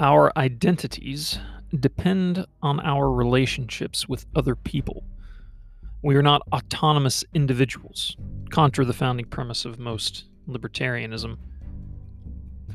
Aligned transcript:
Our 0.00 0.30
identities 0.38 1.40
depend 1.80 2.46
on 2.62 2.78
our 2.78 3.10
relationships 3.10 4.08
with 4.08 4.26
other 4.36 4.54
people. 4.54 5.02
We 6.02 6.14
are 6.14 6.22
not 6.22 6.42
autonomous 6.52 7.24
individuals, 7.34 8.16
contra 8.50 8.84
the 8.84 8.92
founding 8.92 9.26
premise 9.26 9.64
of 9.64 9.80
most 9.80 10.26
libertarianism. 10.48 11.36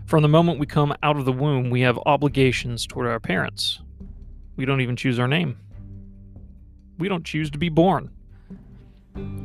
From 0.05 0.21
the 0.21 0.27
moment 0.27 0.59
we 0.59 0.65
come 0.65 0.93
out 1.01 1.15
of 1.15 1.23
the 1.23 1.31
womb, 1.31 1.69
we 1.69 1.79
have 1.79 1.97
obligations 2.05 2.85
toward 2.85 3.07
our 3.07 3.21
parents. 3.21 3.79
We 4.57 4.65
don't 4.65 4.81
even 4.81 4.97
choose 4.97 5.17
our 5.17 5.27
name. 5.27 5.57
We 6.97 7.07
don't 7.07 7.23
choose 7.23 7.49
to 7.51 7.57
be 7.57 7.69
born. 7.69 8.11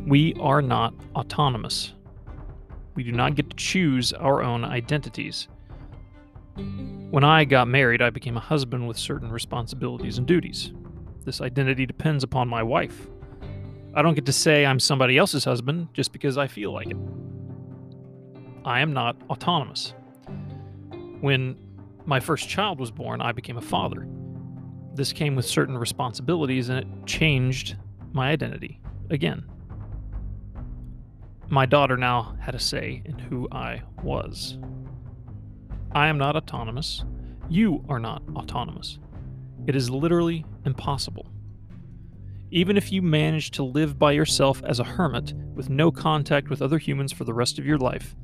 We 0.05 0.35
are 0.41 0.63
not 0.63 0.95
autonomous. 1.15 1.93
We 2.97 3.05
do 3.05 3.13
not 3.13 3.37
get 3.37 3.51
to 3.51 3.57
choose 3.57 4.13
our 4.15 4.43
own 4.43 4.65
identities. 4.65 5.47
When 7.11 7.25
I 7.25 7.45
got 7.45 7.69
married, 7.69 8.03
I 8.03 8.11
became 8.11 8.37
a 8.37 8.41
husband 8.41 8.87
with 8.87 8.99
certain 8.99 9.31
responsibilities 9.31 10.19
and 10.19 10.27
duties. 10.27 10.73
This 11.25 11.41
identity 11.41 11.87
depends 11.87 12.25
upon 12.25 12.49
my 12.49 12.63
wife. 12.63 13.09
I 13.95 14.03
don't 14.03 14.15
get 14.15 14.27
to 14.27 14.33
say 14.33 14.67
I'm 14.67 14.79
somebody 14.79 15.17
else's 15.17 15.45
husband 15.45 15.89
just 15.93 16.13
because 16.13 16.37
I 16.37 16.47
feel 16.47 16.73
like 16.73 16.91
it. 16.91 16.97
I 18.65 18.81
am 18.81 18.93
not 18.93 19.17
autonomous. 19.31 19.95
When 21.21 21.57
my 22.05 22.21
first 22.21 22.49
child 22.49 22.79
was 22.79 22.91
born, 22.91 23.21
I 23.21 23.33
became 23.33 23.57
a 23.57 23.63
father. 23.63 24.07
This 24.95 25.13
came 25.13 25.37
with 25.37 25.47
certain 25.47 25.77
responsibilities 25.77 26.69
and 26.69 26.79
it 26.79 26.87
changed 27.07 27.77
my 28.13 28.31
identity 28.31 28.81
again. 29.11 29.45
My 31.49 31.67
daughter 31.67 31.97
now 31.97 32.37
had 32.41 32.55
a 32.55 32.59
say 32.59 33.03
in 33.05 33.19
who 33.19 33.49
I 33.51 33.83
was. 34.03 34.59
I 35.93 36.09
am 36.09 36.19
not 36.19 36.37
autonomous. 36.37 37.05
You 37.49 37.85
are 37.89 37.99
not 37.99 38.23
autonomous. 38.37 38.99
It 39.67 39.75
is 39.75 39.91
literally 39.91 40.45
impossible. 40.65 41.27
Even 42.51 42.77
if 42.77 42.93
you 42.93 43.03
manage 43.03 43.51
to 43.53 43.63
live 43.63 43.99
by 43.99 44.13
yourself 44.13 44.63
as 44.65 44.81
a 44.81 44.85
hermit 44.85 45.35
with 45.55 45.69
no 45.69 45.91
contact 45.91 46.49
with 46.49 46.63
other 46.63 46.79
humans 46.79 47.13
for 47.13 47.25
the 47.25 47.35
rest 47.35 47.59
of 47.59 47.67
your 47.67 47.79
life, 47.79 48.17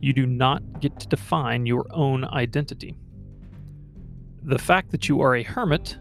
you 0.00 0.12
do 0.12 0.26
not 0.26 0.80
get 0.80 0.98
to 1.00 1.08
define 1.08 1.66
your 1.66 1.86
own 1.90 2.24
identity. 2.24 2.96
The 4.42 4.58
fact 4.58 4.90
that 4.92 5.08
you 5.08 5.20
are 5.20 5.36
a 5.36 5.42
hermit 5.42 5.98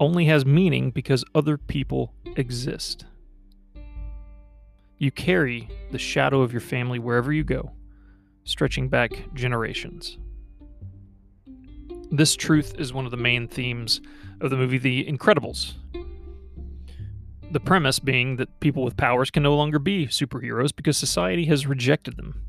only 0.00 0.24
has 0.26 0.44
meaning 0.44 0.90
because 0.90 1.24
other 1.34 1.56
people 1.56 2.12
exist. 2.36 3.04
You 4.98 5.12
carry 5.12 5.68
the 5.92 5.98
shadow 5.98 6.42
of 6.42 6.52
your 6.52 6.60
family 6.60 6.98
wherever 6.98 7.32
you 7.32 7.44
go, 7.44 7.72
stretching 8.44 8.88
back 8.88 9.32
generations. 9.34 10.18
This 12.10 12.36
truth 12.36 12.74
is 12.78 12.92
one 12.92 13.04
of 13.04 13.10
the 13.10 13.16
main 13.16 13.48
themes 13.48 14.00
of 14.40 14.50
the 14.50 14.56
movie 14.56 14.78
The 14.78 15.04
Incredibles. 15.04 15.74
The 17.50 17.60
premise 17.60 17.98
being 17.98 18.36
that 18.36 18.60
people 18.60 18.84
with 18.84 18.96
powers 18.96 19.30
can 19.30 19.42
no 19.42 19.56
longer 19.56 19.78
be 19.78 20.06
superheroes 20.06 20.74
because 20.74 20.96
society 20.96 21.46
has 21.46 21.66
rejected 21.66 22.16
them. 22.16 22.42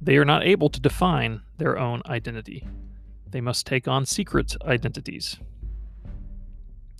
They 0.00 0.16
are 0.16 0.24
not 0.24 0.44
able 0.44 0.68
to 0.70 0.80
define 0.80 1.42
their 1.58 1.78
own 1.78 2.02
identity. 2.06 2.66
They 3.28 3.40
must 3.40 3.66
take 3.66 3.88
on 3.88 4.06
secret 4.06 4.54
identities. 4.64 5.38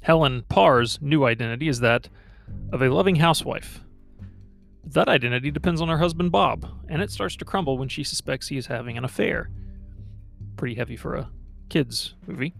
Helen 0.02 0.44
Parr's 0.48 0.98
new 1.00 1.24
identity 1.24 1.68
is 1.68 1.80
that 1.80 2.08
of 2.72 2.82
a 2.82 2.88
loving 2.88 3.16
housewife. 3.16 3.80
That 4.86 5.08
identity 5.08 5.50
depends 5.50 5.80
on 5.80 5.88
her 5.88 5.98
husband 5.98 6.30
Bob, 6.30 6.66
and 6.88 7.02
it 7.02 7.10
starts 7.10 7.36
to 7.36 7.44
crumble 7.44 7.76
when 7.76 7.88
she 7.88 8.04
suspects 8.04 8.46
he 8.48 8.56
is 8.56 8.66
having 8.66 8.96
an 8.96 9.04
affair. 9.04 9.50
Pretty 10.56 10.76
heavy 10.76 10.96
for 10.96 11.16
a 11.16 11.28
kids 11.68 12.14
movie. 12.26 12.54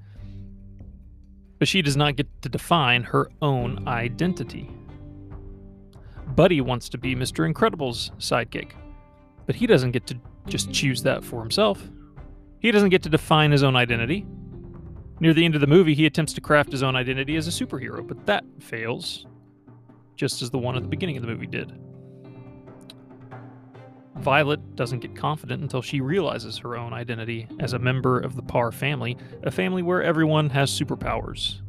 But 1.59 1.69
she 1.69 1.83
does 1.83 1.97
not 1.97 2.17
get 2.17 2.27
to 2.43 2.49
define 2.49 3.05
her 3.05 3.31
own 3.41 3.87
identity. 3.87 4.69
Buddy 6.35 6.61
wants 6.61 6.89
to 6.91 6.99
be 6.99 7.15
Mr. 7.15 7.47
Incredible's 7.47 8.11
sidekick, 8.19 8.73
but 9.47 9.55
he 9.55 9.67
doesn't 9.67 9.93
get 9.93 10.07
to 10.09 10.19
just 10.49 10.73
choose 10.73 11.03
that 11.05 11.25
for 11.25 11.41
himself. 11.41 11.89
He 12.59 12.73
doesn't 12.73 12.91
get 12.91 13.05
to 13.05 13.09
define 13.09 13.53
his 13.53 13.63
own 13.63 13.77
identity. 13.77 14.27
Near 15.21 15.33
the 15.33 15.45
end 15.45 15.55
of 15.55 15.61
the 15.61 15.67
movie, 15.67 15.95
he 15.95 16.07
attempts 16.07 16.33
to 16.35 16.41
craft 16.41 16.73
his 16.73 16.83
own 16.83 16.97
identity 16.97 17.37
as 17.37 17.47
a 17.47 17.51
superhero, 17.51 18.07
but 18.07 18.27
that 18.27 18.45
fails, 18.59 19.27
just 20.17 20.43
as 20.43 20.51
the 20.51 20.59
one 20.59 20.77
at 20.77 20.83
the 20.83 20.89
beginning 20.89 21.17
of 21.17 21.23
the 21.23 21.29
movie 21.29 21.47
did. 21.47 21.73
Violet 24.19 24.77
doesn't 24.77 25.01
get 25.01 25.15
confident 25.15 25.63
until 25.63 25.83
she 25.83 26.01
realizes 26.01 26.59
her 26.59 26.77
own 26.77 26.93
identity 26.93 27.47
as 27.61 27.75
a 27.75 27.79
member 27.79 28.19
of 28.19 28.35
the 28.35 28.43
Parr 28.43 28.73
family, 28.73 29.17
a 29.43 29.51
family 29.51 29.83
where 29.83 30.03
everyone 30.03 30.51
has 30.51 30.71
superpowers. 30.71 31.61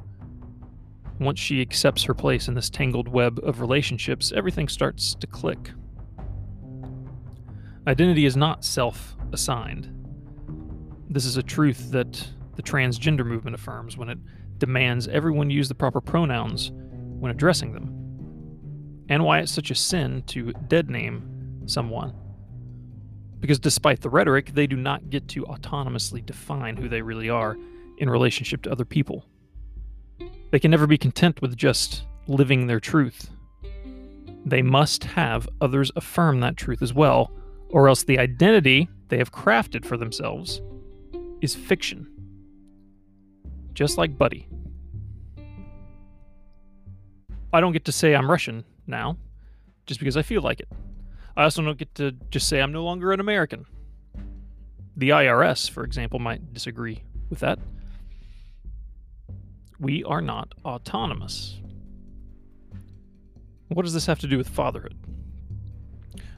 Once 1.19 1.39
she 1.39 1.61
accepts 1.61 2.03
her 2.03 2.13
place 2.13 2.47
in 2.47 2.53
this 2.53 2.69
tangled 2.69 3.07
web 3.07 3.39
of 3.43 3.59
relationships, 3.59 4.31
everything 4.35 4.67
starts 4.67 5.15
to 5.15 5.27
click. 5.27 5.71
Identity 7.87 8.25
is 8.25 8.37
not 8.37 8.63
self 8.63 9.15
assigned. 9.33 9.93
This 11.09 11.25
is 11.25 11.37
a 11.37 11.43
truth 11.43 11.91
that 11.91 12.27
the 12.55 12.63
transgender 12.63 13.25
movement 13.25 13.55
affirms 13.55 13.97
when 13.97 14.09
it 14.09 14.19
demands 14.57 15.07
everyone 15.07 15.49
use 15.49 15.67
the 15.67 15.75
proper 15.75 16.01
pronouns 16.01 16.71
when 16.73 17.31
addressing 17.31 17.73
them, 17.73 17.85
and 19.09 19.23
why 19.23 19.39
it's 19.39 19.51
such 19.51 19.71
a 19.71 19.75
sin 19.75 20.23
to 20.27 20.53
dead 20.67 20.89
name 20.89 21.61
someone. 21.65 22.13
Because 23.39 23.59
despite 23.59 24.01
the 24.01 24.09
rhetoric, 24.09 24.53
they 24.53 24.67
do 24.67 24.75
not 24.75 25.09
get 25.09 25.27
to 25.29 25.43
autonomously 25.43 26.25
define 26.25 26.75
who 26.75 26.89
they 26.89 27.01
really 27.01 27.29
are 27.29 27.57
in 27.97 28.09
relationship 28.09 28.61
to 28.63 28.71
other 28.71 28.85
people. 28.85 29.25
They 30.51 30.59
can 30.59 30.71
never 30.71 30.87
be 30.87 30.97
content 30.97 31.41
with 31.41 31.55
just 31.55 32.05
living 32.27 32.67
their 32.67 32.79
truth. 32.79 33.29
They 34.45 34.61
must 34.61 35.03
have 35.03 35.47
others 35.61 35.91
affirm 35.95 36.39
that 36.39 36.57
truth 36.57 36.81
as 36.81 36.93
well, 36.93 37.31
or 37.69 37.87
else 37.87 38.03
the 38.03 38.19
identity 38.19 38.89
they 39.09 39.17
have 39.17 39.31
crafted 39.31 39.85
for 39.85 39.97
themselves 39.97 40.61
is 41.41 41.53
fiction 41.53 42.07
just 43.77 43.95
like 43.95 44.17
Buddy. 44.17 44.47
I 47.53 47.61
don't 47.61 47.73
get 47.73 47.85
to 47.85 47.91
say 47.91 48.15
I'm 48.15 48.27
Russian 48.29 48.63
now, 48.87 49.17
just 49.85 49.99
because 49.99 50.17
I 50.17 50.23
feel 50.23 50.41
like 50.41 50.59
it. 50.59 50.67
I 51.37 51.43
also 51.43 51.61
don't 51.61 51.77
get 51.77 51.93
to 51.95 52.13
just 52.31 52.49
say 52.49 52.59
I'm 52.59 52.71
no 52.71 52.83
longer 52.83 53.11
an 53.11 53.19
American. 53.19 53.67
The 54.97 55.09
IRS, 55.09 55.69
for 55.69 55.83
example, 55.83 56.17
might 56.17 56.51
disagree 56.51 57.03
with 57.29 57.39
that. 57.41 57.59
We 59.79 60.03
are 60.03 60.21
not 60.21 60.55
autonomous. 60.65 61.61
What 63.67 63.83
does 63.83 63.93
this 63.93 64.07
have 64.07 64.17
to 64.19 64.27
do 64.27 64.39
with 64.39 64.49
fatherhood? 64.49 64.97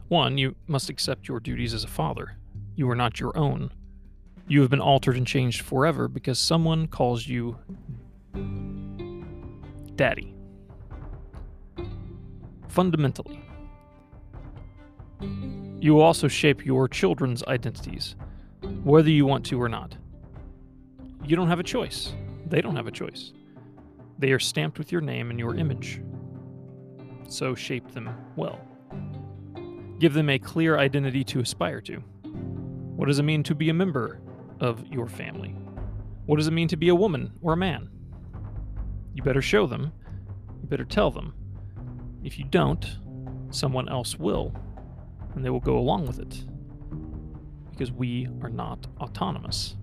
One, 0.10 0.38
you 0.38 0.56
must 0.68 0.90
accept 0.90 1.30
your 1.30 1.40
duties 1.40 1.74
as 1.74 1.86
a 1.86 1.88
father. 1.88 2.36
You 2.76 2.90
are 2.90 2.96
not 2.96 3.22
your 3.22 3.38
own. 3.38 3.72
You 4.50 4.60
have 4.62 4.70
been 4.70 4.82
altered 4.82 5.16
and 5.16 5.26
changed 5.26 5.62
forever 5.62 6.10
because 6.10 6.40
someone 6.40 6.88
calls 6.88 7.26
you 7.26 7.58
daddy. 9.96 10.34
Fundamentally, 12.68 13.40
you 15.80 15.94
will 15.94 16.02
also 16.02 16.28
shape 16.28 16.66
your 16.66 16.88
children's 16.88 17.44
identities, 17.44 18.16
whether 18.84 19.10
you 19.10 19.26
want 19.26 19.46
to 19.48 19.62
or 19.62 19.70
not. 19.70 19.96
You 21.24 21.36
don't 21.36 21.48
have 21.48 21.60
a 21.60 21.64
choice. 21.64 22.14
They 22.48 22.62
don't 22.62 22.76
have 22.76 22.88
a 22.88 22.92
choice. 22.92 23.34
They 24.18 24.32
are 24.32 24.40
stamped 24.40 24.78
with 24.78 24.92
your 24.92 25.02
name 25.02 25.30
and 25.30 25.40
your 25.40 25.56
image. 25.56 26.02
So 27.28 27.56
shape 27.56 27.92
them 27.92 28.10
well. 28.36 28.60
Give 30.00 30.14
them 30.14 30.30
a 30.30 30.40
clear 30.40 30.78
identity 30.78 31.24
to 31.26 31.40
aspire 31.40 31.82
to. 31.82 31.98
What 32.96 33.08
does 33.08 33.20
it 33.20 33.24
mean 33.24 33.44
to 33.44 33.56
be 33.56 33.70
a 33.70 33.74
member 33.74 34.20
of 34.60 34.86
your 34.88 35.08
family. 35.08 35.56
What 36.26 36.38
does 36.38 36.48
it 36.48 36.54
mean 36.54 36.68
to 36.70 36.78
be 36.78 36.90
a 36.90 36.96
woman 36.96 37.32
or 37.42 37.54
a 37.54 37.58
man? 37.58 37.90
You 39.14 39.24
better 39.24 39.42
show 39.42 39.66
them. 39.66 39.92
You 40.62 40.68
better 40.68 40.86
tell 40.86 41.12
them. 41.12 41.34
If 42.24 42.38
you 42.38 42.46
don't, 42.46 42.86
someone 43.50 43.90
else 43.90 44.18
will, 44.20 44.54
and 45.40 45.46
they 45.46 45.50
will 45.50 45.62
go 45.62 45.78
along 45.78 46.06
with 46.06 46.20
it. 46.20 46.44
Because 47.72 47.94
we 47.94 48.28
are 48.42 48.50
not 48.50 48.88
autonomous. 49.00 49.78